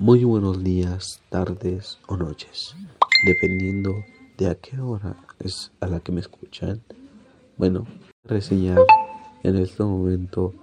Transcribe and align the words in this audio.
Muy 0.00 0.24
buenos 0.24 0.64
días, 0.64 1.20
tardes 1.28 1.98
o 2.06 2.16
noches, 2.16 2.74
dependiendo 3.26 4.02
de 4.38 4.48
a 4.48 4.54
qué 4.54 4.80
hora 4.80 5.14
es 5.40 5.72
a 5.78 5.88
la 5.88 6.00
que 6.00 6.10
me 6.10 6.22
escuchan. 6.22 6.80
Bueno, 7.58 7.84
reseñar 8.24 8.78
en 9.42 9.56
este 9.56 9.82
momento 9.82 10.54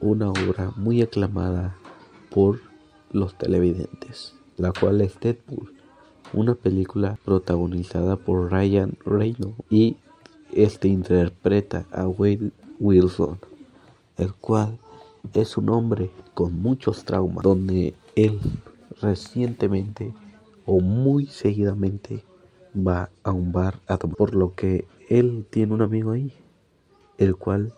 una 0.00 0.30
obra 0.30 0.72
muy 0.76 1.02
aclamada 1.02 1.76
por 2.30 2.60
los 3.10 3.36
televidentes, 3.36 4.36
la 4.56 4.72
cual 4.72 5.00
es 5.00 5.18
Deadpool, 5.18 5.74
una 6.32 6.54
película 6.54 7.18
protagonizada 7.24 8.14
por 8.14 8.52
Ryan 8.52 8.96
Reynolds 9.04 9.56
y 9.68 9.96
este 10.52 10.86
interpreta 10.86 11.86
a 11.90 12.06
Wade 12.06 12.52
Wilson, 12.78 13.40
el 14.16 14.32
cual 14.34 14.78
es 15.34 15.56
un 15.56 15.70
hombre 15.70 16.08
con 16.34 16.62
muchos 16.62 17.04
traumas, 17.04 17.42
donde 17.42 17.96
él 18.14 18.38
recientemente 19.00 20.12
o 20.64 20.80
muy 20.80 21.26
seguidamente 21.26 22.24
va 22.76 23.10
a 23.22 23.32
un 23.32 23.52
bar 23.52 23.80
a 23.86 23.96
tomar. 23.98 24.16
Por 24.16 24.34
lo 24.34 24.54
que 24.54 24.86
él 25.08 25.46
tiene 25.48 25.74
un 25.74 25.82
amigo 25.82 26.12
ahí, 26.12 26.32
el 27.18 27.36
cual 27.36 27.72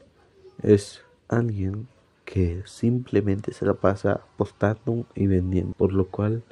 es 0.62 1.02
alguien 1.28 1.88
que 2.24 2.62
simplemente 2.66 3.52
se 3.52 3.64
la 3.64 3.74
pasa 3.74 4.12
apostando 4.12 5.06
y 5.14 5.26
vendiendo. 5.26 5.74
Por 5.74 5.92
lo 5.92 6.08
cual 6.08 6.42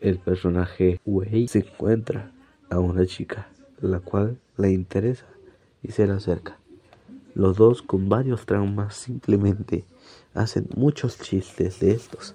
el 0.00 0.18
personaje 0.18 1.00
Wei 1.04 1.48
se 1.48 1.60
encuentra 1.60 2.32
a 2.70 2.78
una 2.78 3.06
chica, 3.06 3.48
la 3.80 4.00
cual 4.00 4.38
le 4.56 4.72
interesa 4.72 5.26
y 5.82 5.92
se 5.92 6.06
le 6.06 6.14
acerca. 6.14 6.58
Los 7.34 7.56
dos 7.58 7.82
con 7.82 8.08
varios 8.08 8.46
traumas 8.46 8.94
simplemente 8.94 9.84
hacen 10.32 10.68
muchos 10.74 11.18
chistes 11.18 11.80
de 11.80 11.90
estos 11.90 12.34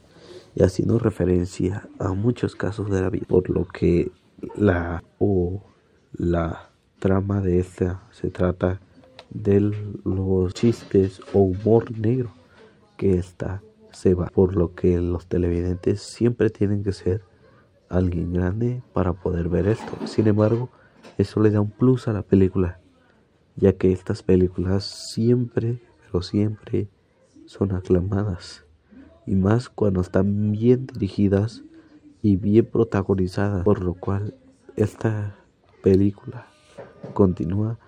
y 0.55 0.63
haciendo 0.63 0.99
referencia 0.99 1.87
a 1.99 2.13
muchos 2.13 2.55
casos 2.55 2.89
de 2.89 3.01
la 3.01 3.09
vida, 3.09 3.25
por 3.27 3.49
lo 3.49 3.65
que 3.65 4.11
la 4.55 5.03
o 5.19 5.63
la 6.13 6.69
trama 6.99 7.41
de 7.41 7.59
esta 7.59 8.03
se 8.11 8.29
trata 8.29 8.79
de 9.29 9.59
los 10.03 10.53
chistes 10.53 11.21
o 11.33 11.39
humor 11.39 11.97
negro 11.97 12.31
que 12.97 13.17
esta 13.17 13.63
se 13.91 14.13
va, 14.13 14.27
por 14.27 14.55
lo 14.55 14.73
que 14.75 14.99
los 14.99 15.27
televidentes 15.27 16.01
siempre 16.01 16.49
tienen 16.49 16.83
que 16.83 16.93
ser 16.93 17.21
alguien 17.89 18.33
grande 18.33 18.81
para 18.93 19.13
poder 19.13 19.49
ver 19.49 19.67
esto. 19.67 19.91
Sin 20.05 20.27
embargo, 20.27 20.69
eso 21.17 21.41
le 21.41 21.51
da 21.51 21.61
un 21.61 21.71
plus 21.71 22.07
a 22.07 22.13
la 22.13 22.21
película, 22.21 22.79
ya 23.55 23.73
que 23.73 23.91
estas 23.91 24.23
películas 24.23 24.85
siempre, 25.13 25.81
pero 26.05 26.21
siempre 26.21 26.87
son 27.45 27.73
aclamadas 27.73 28.65
y 29.31 29.35
más 29.35 29.69
cuando 29.69 30.01
están 30.01 30.51
bien 30.51 30.87
dirigidas 30.87 31.63
y 32.21 32.35
bien 32.35 32.65
protagonizadas, 32.65 33.63
por 33.63 33.81
lo 33.81 33.93
cual 33.93 34.35
esta 34.75 35.37
película 35.81 36.47
continúa 37.13 37.79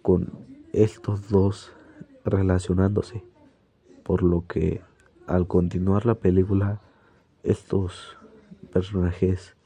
con 0.00 0.30
estos 0.72 1.28
dos 1.28 1.72
relacionándose, 2.24 3.24
por 4.04 4.22
lo 4.22 4.46
que 4.46 4.80
al 5.26 5.48
continuar 5.48 6.06
la 6.06 6.14
película 6.14 6.80
estos 7.42 8.16
personajes 8.72 9.56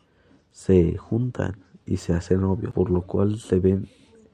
se 0.53 0.97
juntan 0.97 1.63
y 1.85 1.99
se 1.99 2.15
hacen 2.15 2.41
novios, 2.41 2.73
por 2.73 2.89
lo 2.91 3.03
cual 3.03 3.39
se 3.39 3.61
ven 3.61 3.89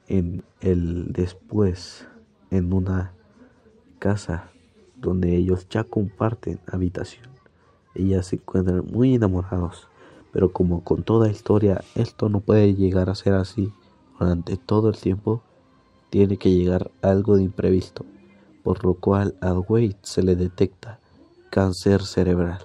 en 0.07 0.45
el 0.61 1.12
después 1.12 2.07
en 2.53 2.73
una 2.73 3.12
casa 3.98 4.53
donde 4.97 5.36
ellos 5.36 5.69
ya 5.69 5.84
comparten 5.84 6.58
habitación. 6.66 7.27
Ellas 7.94 8.27
se 8.27 8.36
encuentran 8.36 8.84
muy 8.91 9.14
enamorados, 9.14 9.89
pero 10.33 10.52
como 10.52 10.84
con 10.84 11.02
toda 11.02 11.30
historia 11.30 11.83
esto 11.94 12.28
no 12.28 12.41
puede 12.41 12.75
llegar 12.75 13.08
a 13.08 13.14
ser 13.14 13.34
así 13.34 13.72
durante 14.19 14.56
todo 14.56 14.89
el 14.89 14.97
tiempo, 14.97 15.42
tiene 16.11 16.36
que 16.36 16.51
llegar 16.51 16.90
algo 17.02 17.36
de 17.36 17.42
imprevisto, 17.42 18.05
por 18.62 18.85
lo 18.85 18.95
cual 18.95 19.35
a 19.40 19.52
Wade 19.52 19.96
se 20.02 20.23
le 20.23 20.36
detecta 20.36 20.98
cáncer 21.51 22.02
cerebral, 22.02 22.58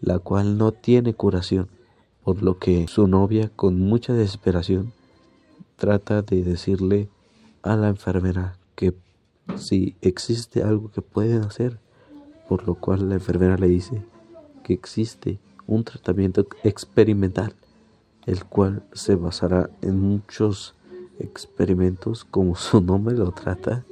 la 0.00 0.18
cual 0.18 0.58
no 0.58 0.72
tiene 0.72 1.14
curación, 1.14 1.68
por 2.24 2.42
lo 2.42 2.58
que 2.58 2.86
su 2.88 3.06
novia 3.06 3.50
con 3.54 3.78
mucha 3.80 4.12
desesperación 4.12 4.92
trata 5.76 6.22
de 6.22 6.42
decirle 6.44 7.08
a 7.62 7.76
la 7.76 7.88
enfermera 7.88 8.56
que 8.76 8.94
si 9.56 9.96
existe 10.00 10.62
algo 10.62 10.90
que 10.90 11.02
pueden 11.02 11.42
hacer, 11.42 11.78
por 12.48 12.66
lo 12.66 12.74
cual 12.74 13.08
la 13.08 13.14
enfermera 13.16 13.56
le 13.56 13.68
dice 13.68 14.02
que 14.62 14.72
existe 14.72 15.38
un 15.66 15.84
tratamiento 15.84 16.46
experimental, 16.64 17.54
el 18.26 18.44
cual 18.44 18.82
se 18.92 19.14
basará 19.14 19.70
en 19.82 20.00
muchos 20.00 20.74
experimentos 21.18 22.24
como 22.24 22.56
su 22.56 22.80
nombre 22.80 23.16
lo 23.16 23.32
trata, 23.32 23.84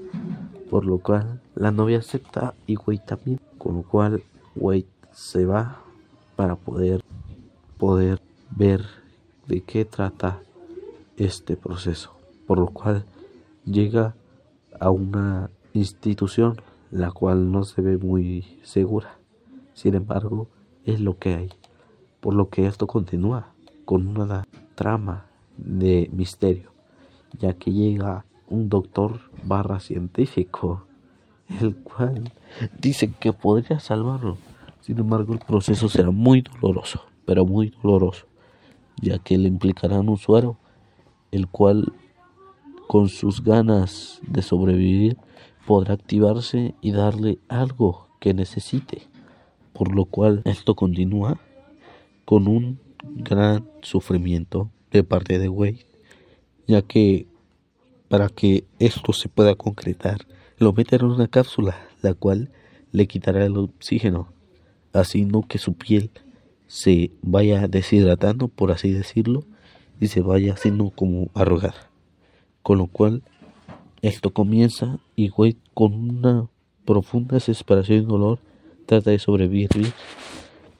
por 0.70 0.84
lo 0.84 0.98
cual 0.98 1.40
la 1.54 1.70
novia 1.70 1.98
acepta 1.98 2.54
y 2.66 2.76
Wade 2.76 3.02
también, 3.06 3.40
con 3.58 3.76
lo 3.76 3.82
cual 3.82 4.22
Wade 4.56 4.86
se 5.12 5.44
va 5.46 5.80
para 6.36 6.56
poder 6.56 7.02
poder 7.78 8.20
ver 8.50 8.84
de 9.46 9.62
qué 9.62 9.84
trata 9.84 10.40
este 11.16 11.56
proceso, 11.56 12.12
por 12.46 12.58
lo 12.58 12.66
cual 12.66 13.04
llega 13.64 14.14
a 14.80 14.90
una 14.90 15.50
institución 15.72 16.60
la 16.90 17.10
cual 17.10 17.52
no 17.52 17.64
se 17.64 17.82
ve 17.82 17.98
muy 17.98 18.58
segura. 18.62 19.18
Sin 19.74 19.94
embargo, 19.94 20.48
es 20.84 21.00
lo 21.00 21.18
que 21.18 21.34
hay. 21.34 21.50
Por 22.20 22.34
lo 22.34 22.48
que 22.48 22.66
esto 22.66 22.86
continúa 22.86 23.52
con 23.84 24.06
una 24.18 24.46
trama 24.74 25.26
de 25.56 26.08
misterio, 26.12 26.72
ya 27.38 27.54
que 27.54 27.72
llega 27.72 28.24
un 28.48 28.68
doctor 28.68 29.20
barra 29.44 29.80
científico, 29.80 30.84
el 31.60 31.76
cual 31.76 32.32
dice 32.78 33.12
que 33.12 33.32
podría 33.32 33.80
salvarlo. 33.80 34.38
Sin 34.80 34.98
embargo, 34.98 35.34
el 35.34 35.40
proceso 35.40 35.88
será 35.88 36.10
muy 36.10 36.44
doloroso, 36.60 37.02
pero 37.24 37.44
muy 37.44 37.74
doloroso, 37.82 38.26
ya 39.00 39.18
que 39.18 39.36
le 39.36 39.48
implicará 39.48 40.00
un 40.00 40.16
suero, 40.16 40.56
el 41.30 41.46
cual 41.48 41.92
con 42.88 43.10
sus 43.10 43.44
ganas 43.44 44.18
de 44.26 44.40
sobrevivir 44.40 45.18
podrá 45.66 45.92
activarse 45.92 46.74
y 46.80 46.92
darle 46.92 47.38
algo 47.48 48.08
que 48.18 48.32
necesite, 48.32 49.02
por 49.74 49.94
lo 49.94 50.06
cual 50.06 50.40
esto 50.46 50.74
continúa 50.74 51.38
con 52.24 52.48
un 52.48 52.80
gran 53.04 53.68
sufrimiento 53.82 54.70
de 54.90 55.04
parte 55.04 55.38
de 55.38 55.50
Wade, 55.50 55.84
ya 56.66 56.80
que 56.80 57.26
para 58.08 58.30
que 58.30 58.64
esto 58.78 59.12
se 59.12 59.28
pueda 59.28 59.54
concretar, 59.54 60.20
lo 60.56 60.72
meten 60.72 61.00
en 61.02 61.10
una 61.10 61.28
cápsula, 61.28 61.76
la 62.00 62.14
cual 62.14 62.50
le 62.90 63.06
quitará 63.06 63.44
el 63.44 63.58
oxígeno, 63.58 64.32
haciendo 64.94 65.42
que 65.42 65.58
su 65.58 65.74
piel 65.74 66.10
se 66.66 67.10
vaya 67.20 67.68
deshidratando, 67.68 68.48
por 68.48 68.72
así 68.72 68.90
decirlo, 68.90 69.44
y 70.00 70.06
se 70.06 70.22
vaya 70.22 70.54
haciendo 70.54 70.88
como 70.88 71.28
arrugada 71.34 71.88
con 72.68 72.76
lo 72.76 72.86
cual 72.86 73.22
esto 74.02 74.28
comienza 74.28 74.98
y 75.16 75.30
Wade 75.30 75.56
con 75.72 75.94
una 75.94 76.50
profunda 76.84 77.36
desesperación 77.36 78.00
y 78.00 78.04
dolor 78.04 78.40
trata 78.84 79.10
de 79.10 79.18
sobrevivir 79.18 79.70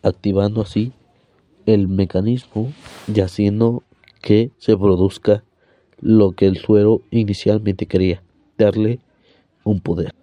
activando 0.03 0.61
así 0.61 0.93
el 1.65 1.89
mecanismo 1.89 2.75
y 3.07 3.21
haciendo 3.21 3.85
que 4.21 4.51
se 4.59 4.77
produzca 4.77 5.45
lo 5.99 6.33
que 6.33 6.45
el 6.45 6.59
suero 6.59 7.01
inicialmente 7.11 7.87
quería, 7.87 8.23
darle 8.59 9.01
un 9.65 9.81
poder. 9.81 10.15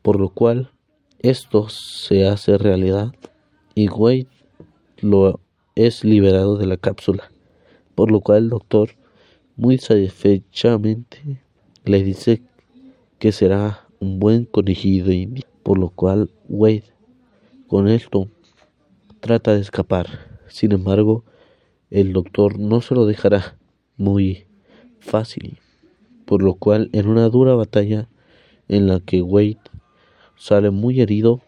Por 0.00 0.18
lo 0.18 0.30
cual 0.30 0.70
esto 1.18 1.68
se 1.68 2.26
hace 2.26 2.56
realidad 2.56 3.12
y 3.74 3.90
Wade 3.90 4.26
lo 5.02 5.38
es 5.74 6.02
liberado 6.02 6.56
de 6.56 6.64
la 6.64 6.78
cápsula, 6.78 7.30
por 7.94 8.10
lo 8.10 8.22
cual 8.22 8.44
el 8.44 8.48
doctor 8.48 8.92
muy 9.60 9.76
satisfechamente 9.76 11.42
le 11.84 12.02
dice 12.02 12.40
que 13.18 13.30
será 13.30 13.86
un 13.98 14.18
buen 14.18 14.46
conejillo 14.46 15.12
indio, 15.12 15.44
por 15.62 15.78
lo 15.78 15.90
cual 15.90 16.30
Wade 16.48 16.94
con 17.66 17.86
esto 17.86 18.28
trata 19.20 19.52
de 19.52 19.60
escapar. 19.60 20.40
Sin 20.48 20.72
embargo, 20.72 21.24
el 21.90 22.14
doctor 22.14 22.58
no 22.58 22.80
se 22.80 22.94
lo 22.94 23.04
dejará 23.04 23.58
muy 23.98 24.46
fácil, 24.98 25.58
por 26.24 26.42
lo 26.42 26.54
cual 26.54 26.88
en 26.94 27.06
una 27.06 27.28
dura 27.28 27.54
batalla 27.54 28.08
en 28.66 28.86
la 28.86 29.00
que 29.00 29.20
Wade 29.20 29.60
sale 30.36 30.70
muy 30.70 31.02
herido, 31.02 31.42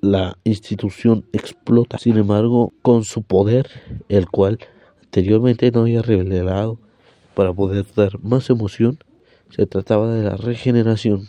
la 0.00 0.38
institución 0.42 1.24
explota. 1.32 1.98
Sin 1.98 2.16
embargo, 2.16 2.72
con 2.82 3.04
su 3.04 3.22
poder, 3.22 3.70
el 4.08 4.28
cual 4.28 4.58
anteriormente 5.04 5.70
no 5.70 5.82
había 5.82 6.02
revelado, 6.02 6.80
para 7.34 7.52
poder 7.52 7.86
dar 7.94 8.22
más 8.22 8.50
emoción, 8.50 8.98
se 9.50 9.66
trataba 9.66 10.12
de 10.12 10.24
la 10.24 10.36
regeneración, 10.36 11.28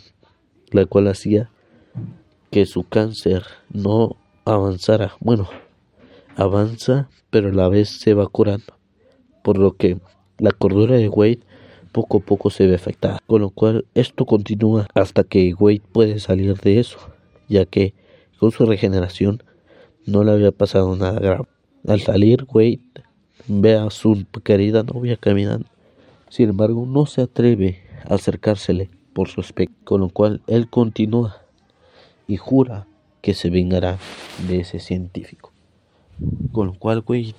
la 0.70 0.86
cual 0.86 1.08
hacía 1.08 1.50
que 2.50 2.66
su 2.66 2.84
cáncer 2.84 3.44
no 3.72 4.16
avanzara, 4.44 5.14
bueno, 5.20 5.48
avanza, 6.36 7.08
pero 7.30 7.48
a 7.48 7.52
la 7.52 7.68
vez 7.68 7.88
se 7.88 8.14
va 8.14 8.26
curando, 8.26 8.78
por 9.42 9.58
lo 9.58 9.76
que 9.76 9.98
la 10.38 10.52
cordura 10.52 10.96
de 10.96 11.08
Wade 11.08 11.40
poco 11.92 12.18
a 12.18 12.20
poco 12.20 12.50
se 12.50 12.66
ve 12.66 12.74
afectada, 12.74 13.20
con 13.26 13.40
lo 13.42 13.50
cual 13.50 13.86
esto 13.94 14.26
continúa 14.26 14.88
hasta 14.94 15.22
que 15.22 15.54
Wade 15.54 15.82
puede 15.92 16.18
salir 16.18 16.56
de 16.58 16.80
eso, 16.80 16.98
ya 17.48 17.66
que 17.66 17.94
con 18.38 18.50
su 18.50 18.66
regeneración 18.66 19.42
no 20.04 20.24
le 20.24 20.32
había 20.32 20.50
pasado 20.50 20.96
nada 20.96 21.20
grave. 21.20 21.44
Al 21.86 22.00
salir, 22.00 22.46
Wade 22.52 22.80
ve 23.46 23.74
a 23.74 23.90
su 23.90 24.26
querida 24.42 24.82
novia 24.82 25.16
caminando, 25.16 25.66
sin 26.34 26.48
embargo 26.48 26.84
no 26.84 27.06
se 27.06 27.22
atreve 27.22 27.84
a 28.10 28.14
acercársele 28.14 28.90
por 29.12 29.28
su 29.28 29.40
aspecto, 29.40 29.76
con 29.84 30.00
lo 30.00 30.08
cual 30.08 30.42
él 30.48 30.68
continúa 30.68 31.36
y 32.26 32.38
jura 32.38 32.88
que 33.22 33.34
se 33.34 33.50
vengará 33.50 33.98
de 34.48 34.58
ese 34.58 34.80
científico. 34.80 35.52
Con 36.50 36.66
lo 36.66 36.74
cual 36.74 37.04
Wade, 37.06 37.36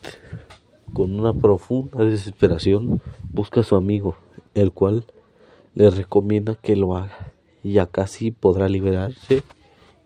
con 0.94 1.20
una 1.20 1.34
profunda 1.34 2.06
desesperación, 2.06 3.02
busca 3.34 3.60
a 3.60 3.64
su 3.64 3.76
amigo, 3.76 4.16
el 4.54 4.72
cual 4.72 5.04
le 5.74 5.90
recomienda 5.90 6.56
que 6.56 6.78
lo 6.78 6.96
haga, 6.96 7.34
y 7.66 7.80
acá 7.80 8.04
casi 8.04 8.32
podrá 8.32 8.70
liberarse 8.70 9.44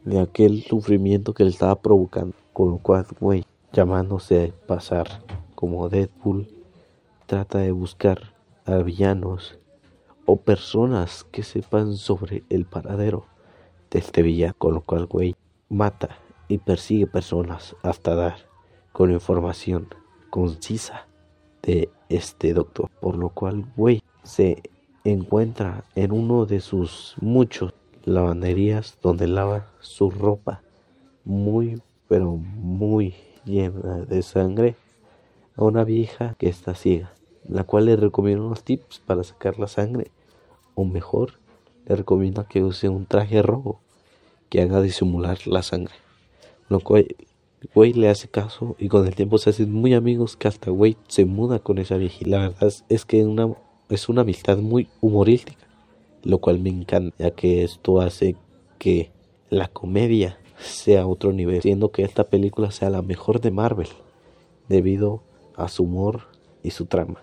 de 0.03 0.19
aquel 0.19 0.63
sufrimiento 0.63 1.35
que 1.35 1.44
le 1.44 1.51
estaba 1.51 1.75
provocando. 1.75 2.33
Con 2.53 2.71
lo 2.71 2.77
cual 2.80 3.06
Wade, 3.21 3.45
llamándose 3.71 4.51
pasar 4.65 5.21
como 5.53 5.89
Deadpool, 5.89 6.47
trata 7.27 7.59
de 7.59 7.71
buscar 7.71 8.19
a 8.19 8.38
villanos 8.77 9.57
o 10.25 10.38
personas 10.38 11.25
que 11.31 11.44
sepan 11.44 11.95
sobre 11.95 12.44
el 12.50 12.66
paradero 12.66 13.25
de 13.89 14.00
este 14.00 14.21
villano, 14.21 14.54
con 14.57 14.75
lo 14.75 14.81
cual 14.81 15.07
Wade 15.10 15.36
mata 15.69 16.18
y 16.48 16.60
persigue 16.60 17.07
personas 17.07 17.75
hasta 17.81 18.16
dar 18.16 18.38
con 18.92 19.12
información 19.12 19.88
concisa 20.30 21.07
de 21.63 21.89
este 22.10 22.54
doctor, 22.54 22.89
por 23.01 23.18
lo 23.18 23.30
cual 23.30 23.66
Wade 23.75 24.04
se 24.24 24.62
encuentra 25.04 25.83
en 25.95 26.12
uno 26.12 26.45
de 26.45 26.60
sus 26.60 27.16
muchos 27.21 27.74
lavanderías 28.04 28.98
donde 29.01 29.27
lava 29.27 29.68
su 29.80 30.10
ropa 30.10 30.62
muy 31.25 31.81
pero 32.10 32.36
muy 32.36 33.13
llena 33.45 34.00
de 34.00 34.21
sangre 34.24 34.75
a 35.56 35.63
una 35.63 35.83
vieja 35.83 36.36
que 36.38 36.50
está 36.50 36.74
ciega, 36.74 37.13
la 37.49 37.63
cual 37.63 37.85
le 37.85 37.95
recomienda 37.95 38.45
unos 38.45 38.63
tips 38.63 38.99
para 38.99 39.23
sacar 39.23 39.59
la 39.59 39.67
sangre, 39.67 40.11
o 40.75 40.85
mejor, 40.85 41.39
le 41.87 41.95
recomienda 41.95 42.47
que 42.47 42.63
use 42.63 42.87
un 42.89 43.05
traje 43.05 43.41
rojo 43.41 43.79
que 44.49 44.61
haga 44.61 44.81
disimular 44.81 45.39
la 45.47 45.63
sangre. 45.63 45.93
Lo 46.69 46.79
cual 46.79 47.07
Wade 47.75 47.95
le 47.95 48.09
hace 48.09 48.27
caso 48.27 48.75
y 48.79 48.87
con 48.87 49.05
el 49.05 49.15
tiempo 49.15 49.37
se 49.37 49.49
hacen 49.49 49.71
muy 49.71 49.93
amigos 49.93 50.37
que 50.37 50.47
hasta 50.47 50.71
Wade 50.71 50.97
se 51.07 51.25
muda 51.25 51.59
con 51.59 51.79
esa 51.79 51.97
vieja. 51.97 52.17
la 52.21 52.39
verdad 52.49 52.71
es 52.87 53.05
que 53.05 53.25
una, 53.25 53.53
es 53.89 54.07
una 54.07 54.21
amistad 54.21 54.57
muy 54.59 54.87
humorística, 55.01 55.67
lo 56.23 56.37
cual 56.37 56.59
me 56.59 56.69
encanta, 56.69 57.15
ya 57.17 57.31
que 57.31 57.63
esto 57.63 57.99
hace 57.99 58.35
que 58.77 59.11
la 59.49 59.67
comedia 59.67 60.37
sea 60.59 61.07
otro 61.07 61.33
nivel, 61.33 61.61
siendo 61.61 61.91
que 61.91 62.03
esta 62.03 62.25
película 62.25 62.71
sea 62.71 62.89
la 62.89 63.01
mejor 63.01 63.41
de 63.41 63.51
Marvel, 63.51 63.89
debido 64.67 65.23
a 65.55 65.67
su 65.67 65.83
humor 65.83 66.27
y 66.63 66.71
su 66.71 66.85
trama. 66.85 67.21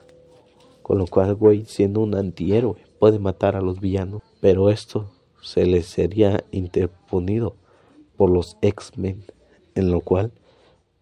Con 0.87 0.99
lo 0.99 1.09
cual 1.09 1.37
Wade, 1.41 1.65
siendo 1.67 1.99
un 1.99 2.15
antihéroe, 2.15 2.77
puede 3.01 3.19
matar 3.19 3.57
a 3.57 3.61
los 3.61 3.81
villanos, 3.81 4.23
pero 4.41 4.71
esto 4.71 5.11
se 5.43 5.67
le 5.67 5.83
sería 5.83 6.45
interponido 6.53 7.57
por 8.17 8.31
los 8.31 8.57
X-Men 8.63 9.25
en 9.75 9.91
lo 9.91 10.01
cual 10.01 10.31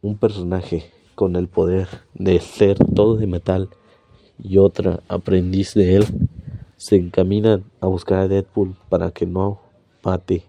un 0.01 0.17
personaje 0.17 0.91
con 1.15 1.37
el 1.37 1.49
poder 1.49 1.87
de 2.15 2.41
ser 2.41 2.79
todo 2.79 3.17
de 3.17 3.27
metal 3.27 3.69
y 4.43 4.57
otra 4.57 5.01
aprendiz 5.07 5.75
de 5.75 5.97
él 5.97 6.07
se 6.79 6.97
encaminan 6.97 7.65
a 7.83 7.87
buscar 7.87 8.21
a 8.21 8.29
Deadpool 8.29 8.77
para 8.89 9.11
que 9.11 9.27
no 9.27 9.61
mate 10.03 10.45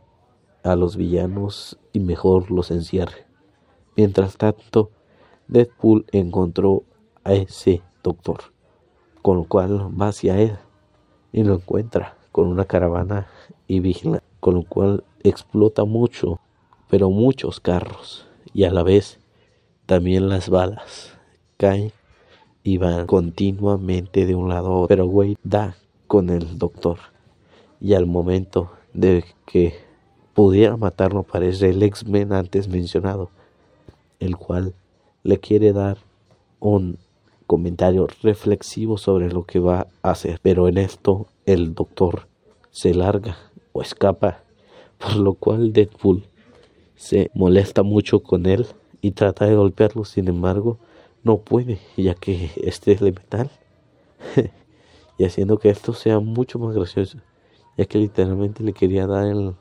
a 0.63 0.77
los 0.77 0.95
villanos 0.95 1.77
y 1.91 1.99
mejor 1.99 2.51
los 2.51 2.71
encierre. 2.71 3.25
Mientras 3.97 4.37
tanto, 4.37 4.91
Deadpool 5.49 6.05
encontró 6.13 6.83
a 7.25 7.33
ese 7.33 7.81
doctor, 8.01 8.54
con 9.25 9.37
lo 9.37 9.45
cual 9.45 9.89
va 9.99 10.09
hacia 10.09 10.39
él 10.39 10.55
y 11.33 11.41
lo 11.41 11.55
encuentra 11.55 12.15
con 12.31 12.47
una 12.47 12.65
caravana 12.65 13.25
y 13.67 13.79
vigila, 13.79 14.21
con 14.39 14.53
lo 14.53 14.61
cual 14.61 15.03
explota 15.23 15.83
mucho 15.83 16.39
pero 16.91 17.09
muchos 17.09 17.59
carros 17.59 18.27
y 18.53 18.65
a 18.65 18.71
la 18.71 18.83
vez 18.83 19.19
también 19.87 20.29
las 20.29 20.49
balas 20.49 21.17
caen 21.57 21.91
y 22.61 22.77
van 22.77 23.07
continuamente 23.07 24.27
de 24.27 24.35
un 24.35 24.47
lado 24.47 24.67
a 24.67 24.75
otro. 24.81 24.87
Pero 24.89 25.07
Wade 25.07 25.37
da 25.43 25.75
con 26.05 26.29
el 26.29 26.59
doctor 26.59 26.99
y 27.81 27.95
al 27.95 28.05
momento 28.05 28.73
de 28.93 29.25
que 29.47 29.73
pudiera 30.35 30.77
matarlo 30.77 31.23
parece 31.23 31.71
el 31.71 31.81
X-Men 31.81 32.31
antes 32.31 32.67
mencionado, 32.67 33.31
el 34.19 34.37
cual 34.37 34.75
le 35.23 35.39
quiere 35.39 35.73
dar 35.73 35.97
un 36.59 36.99
comentario 37.47 38.07
reflexivo 38.21 38.97
sobre 38.97 39.31
lo 39.31 39.45
que 39.45 39.59
va 39.59 39.87
a 40.01 40.11
hacer. 40.11 40.39
Pero 40.41 40.67
en 40.67 40.77
esto 40.77 41.27
el 41.45 41.73
doctor 41.73 42.27
se 42.71 42.93
larga 42.93 43.37
o 43.73 43.81
escapa, 43.81 44.43
por 44.97 45.15
lo 45.15 45.33
cual 45.33 45.73
Deadpool 45.73 46.23
se 46.95 47.29
molesta 47.33 47.83
mucho 47.83 48.21
con 48.21 48.45
él 48.45 48.67
y 49.01 49.11
trata 49.11 49.45
de 49.45 49.55
golpearlo, 49.55 50.05
sin 50.05 50.27
embargo, 50.27 50.77
no 51.23 51.37
puede, 51.37 51.79
ya 51.97 52.15
que 52.15 52.51
este 52.57 52.93
es 52.93 52.99
de 53.01 53.11
metal. 53.11 53.49
y 55.17 55.25
haciendo 55.25 55.57
que 55.57 55.69
esto 55.69 55.93
sea 55.93 56.19
mucho 56.19 56.59
más 56.59 56.75
gracioso, 56.75 57.19
ya 57.77 57.85
que 57.85 57.97
literalmente 57.97 58.63
le 58.63 58.73
quería 58.73 59.07
dar 59.07 59.27
en 59.27 59.55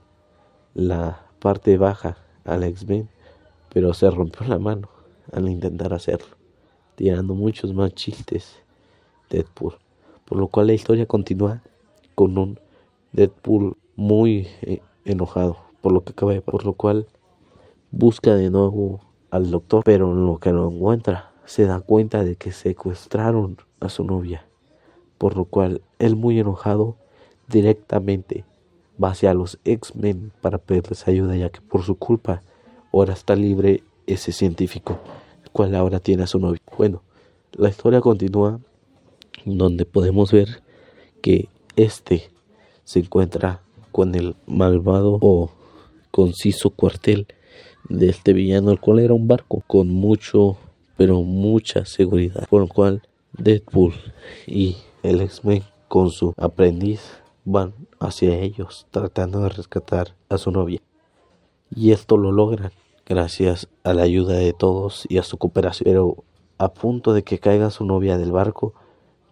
la 0.75 1.27
parte 1.39 1.77
baja 1.77 2.17
al 2.45 2.65
X-Men, 2.65 3.09
pero 3.73 3.95
se 3.95 4.11
rompió 4.11 4.47
la 4.47 4.59
mano 4.59 4.89
al 5.33 5.49
intentar 5.49 5.93
hacerlo, 5.95 6.37
tirando 6.97 7.35
muchos 7.35 7.73
más 7.75 7.95
chistes. 7.95 8.57
Deadpool. 9.31 9.75
Por 10.25 10.39
lo 10.39 10.49
cual 10.49 10.69
la 10.69 10.75
historia 10.75 11.07
continúa 11.07 11.63
con 12.15 12.39
un 12.39 12.59
Deadpool 13.13 13.77
muy 13.97 14.49
eh, 14.63 14.81
enojado 15.05 15.59
por 15.81 15.93
lo 15.93 16.03
que 16.03 16.13
acaba 16.13 16.33
de 16.33 16.41
por 16.41 16.65
lo 16.65 16.73
cual 16.73 17.07
busca 17.91 18.35
de 18.35 18.51
nuevo 18.51 19.01
al 19.31 19.51
doctor, 19.51 19.83
pero 19.85 20.13
en 20.13 20.27
lo 20.27 20.39
que 20.39 20.53
lo 20.53 20.71
encuentra 20.71 21.33
se 21.45 21.67
da 21.67 21.81
cuenta 21.81 22.25
de 22.25 22.37
que 22.37 22.53
secuestraron 22.53 23.59
a 23.81 23.89
su 23.89 24.05
novia, 24.05 24.47
por 25.19 25.37
lo 25.37 25.45
cual 25.45 25.83
él 25.99 26.17
muy 26.17 26.41
enojado 26.41 26.97
directamente 27.49 28.45
va 29.03 29.11
hacia 29.11 29.35
los 29.35 29.59
X-Men 29.65 30.33
para 30.41 30.59
pedirles 30.59 31.07
ayuda 31.07 31.37
ya 31.37 31.51
que 31.51 31.61
por 31.61 31.83
su 31.83 31.97
culpa 31.97 32.43
ahora 32.93 33.13
está 33.13 33.37
libre 33.37 33.83
ese 34.07 34.33
científico, 34.33 34.99
cual 35.55 35.77
ahora 35.77 36.01
tiene 36.01 36.25
a 36.25 36.27
su 36.27 36.41
novia. 36.41 36.61
Bueno, 36.77 37.03
la 37.53 37.69
historia 37.69 38.01
continúa 38.01 38.59
donde 39.45 39.85
podemos 39.85 40.33
ver 40.33 40.65
que 41.23 41.49
este 41.77 42.29
se 42.83 42.99
encuentra 42.99 43.63
con 43.93 44.17
el 44.17 44.35
malvado 44.47 45.17
o 45.21 45.53
conciso 46.11 46.71
cuartel 46.71 47.29
de 47.89 48.09
este 48.09 48.33
villano, 48.33 48.73
el 48.73 48.81
cual 48.81 48.99
era 48.99 49.15
un 49.15 49.29
barco 49.29 49.63
con 49.69 49.91
mucho, 49.91 50.57
pero 50.97 51.23
mucha 51.23 51.85
seguridad, 51.85 52.49
por 52.49 52.63
lo 52.63 52.69
cual 52.69 53.03
Deadpool 53.39 53.95
y 54.49 54.79
el 55.05 55.21
X-Men 55.21 55.63
con 55.87 56.11
su 56.11 56.35
aprendiz 56.37 57.01
van 57.45 57.75
hacia 58.01 58.41
ellos 58.41 58.89
tratando 58.91 59.41
de 59.43 59.51
rescatar 59.51 60.17
a 60.29 60.37
su 60.37 60.51
novia. 60.51 60.81
Y 61.71 61.93
esto 61.93 62.17
lo 62.17 62.33
logran 62.33 62.73
gracias 63.07 63.69
a 63.83 63.95
la 63.95 64.03
ayuda 64.03 64.35
de 64.35 64.53
todos 64.53 65.07
y 65.09 65.19
a 65.19 65.23
su 65.23 65.39
cooperación. 65.39 65.85
Pero 65.85 66.25
a 66.59 66.73
punto 66.73 67.13
de 67.13 67.23
que 67.23 67.39
caiga 67.39 67.71
su 67.71 67.85
novia 67.85 68.19
del 68.19 68.33
barco, 68.33 68.75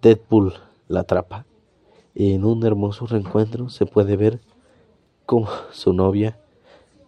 Deadpool 0.02 0.54
la 0.88 1.00
atrapa. 1.00 1.46
Y 2.14 2.34
en 2.34 2.44
un 2.44 2.64
hermoso 2.64 3.06
reencuentro 3.06 3.68
se 3.68 3.86
puede 3.86 4.16
ver 4.16 4.40
cómo 5.24 5.48
su 5.70 5.92
novia 5.92 6.38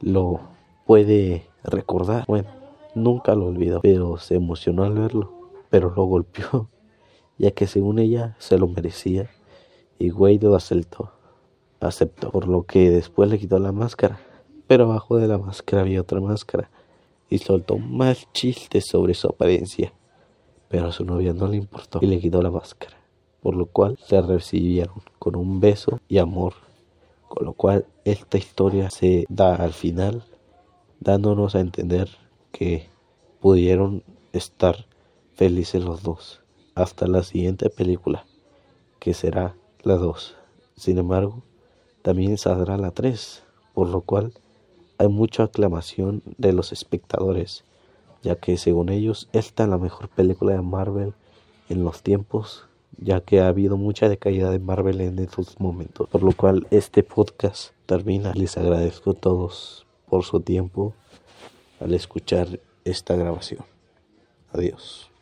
lo 0.01 0.41
puede 0.87 1.47
recordar. 1.63 2.25
Bueno, 2.27 2.49
nunca 2.95 3.35
lo 3.35 3.47
olvidó, 3.47 3.81
pero 3.81 4.17
se 4.19 4.37
emocionó 4.37 4.85
al 4.85 4.95
verlo, 4.95 5.33
pero 5.71 5.93
lo 5.95 6.05
golpeó, 6.05 6.69
ya 7.39 7.51
que 7.51 7.67
según 7.67 7.99
ella 7.99 8.37
se 8.39 8.59
lo 8.59 8.69
merecía 8.69 9.31
y 9.99 10.11
Wade 10.11 10.41
lo 10.43 10.57
aceptó, 10.57 11.11
aceptó, 11.81 12.31
por 12.31 12.49
lo 12.49 12.65
que 12.65 12.91
después 12.91 13.31
le 13.31 13.39
quitó 13.39 13.59
la 13.59 13.73
máscara, 13.73 14.19
pero 14.67 14.85
abajo 14.85 15.17
de 15.17 15.29
la 15.29 15.39
máscara 15.39 15.83
había 15.83 16.01
otra 16.01 16.21
máscara 16.21 16.71
y 17.29 17.39
soltó 17.39 17.79
más 17.79 18.31
chistes 18.33 18.87
sobre 18.87 19.15
su 19.15 19.29
apariencia, 19.29 19.93
pero 20.69 20.89
a 20.89 20.93
su 20.93 21.05
novia 21.05 21.33
no 21.33 21.49
le 21.49 21.57
importó 21.57 21.99
y 22.03 22.07
le 22.07 22.21
quitó 22.21 22.43
la 22.43 22.51
máscara, 22.51 22.97
por 23.43 23.57
lo 23.57 23.67
cual 23.67 23.99
se 24.05 24.21
recibieron 24.21 25.03
con 25.19 25.37
un 25.37 25.61
beso 25.61 26.01
y 26.09 26.19
amor, 26.19 26.55
con 27.29 27.47
lo 27.47 27.53
cual 27.53 27.87
esta 28.05 28.39
historia 28.39 28.91
se 28.91 29.25
da 29.29 29.55
al 29.57 29.73
final 29.73 30.25
dándonos 31.01 31.55
a 31.55 31.61
entender 31.61 32.09
que 32.53 32.89
pudieron 33.41 34.03
estar 34.33 34.87
felices 35.35 35.85
los 35.85 36.03
dos 36.03 36.41
hasta 36.75 37.07
la 37.07 37.23
siguiente 37.23 37.71
película, 37.71 38.27
que 38.99 39.15
será 39.15 39.55
la 39.83 39.97
2. 39.97 40.37
Sin 40.77 40.99
embargo, 40.99 41.43
también 42.03 42.39
saldrá 42.39 42.77
la 42.77 42.91
3, 42.91 43.43
por 43.75 43.89
lo 43.89 44.01
cual 44.01 44.33
hay 44.99 45.09
mucha 45.09 45.45
aclamación 45.45 46.23
de 46.39 46.53
los 46.53 46.73
espectadores, 46.73 47.65
ya 48.23 48.37
que 48.37 48.57
según 48.57 48.89
ellos 48.89 49.29
esta 49.33 49.65
es 49.65 49.69
la 49.69 49.79
mejor 49.79 50.09
película 50.09 50.53
de 50.53 50.63
Marvel 50.63 51.15
en 51.69 51.85
los 51.85 52.03
tiempos, 52.03 52.67
ya 52.99 53.21
que 53.21 53.41
ha 53.41 53.49
habido 53.49 53.77
mucha 53.77 54.09
decaída 54.09 54.51
de 54.51 54.59
Marvel 54.59 55.01
en 55.01 55.19
estos 55.19 55.59
momentos, 55.59 56.09
por 56.09 56.23
lo 56.23 56.33
cual 56.33 56.67
este 56.71 57.03
podcast 57.03 57.73
termina. 57.87 58.33
Les 58.35 58.57
agradezco 58.57 59.11
a 59.11 59.15
todos 59.15 59.87
por 60.09 60.25
su 60.25 60.41
tiempo 60.41 60.95
al 61.81 61.95
escuchar 61.95 62.61
esta 62.85 63.17
grabación. 63.17 63.65
Adiós. 64.53 65.14